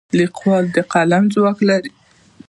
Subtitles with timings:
[0.19, 1.91] لیکوال د قلم ځواک لري.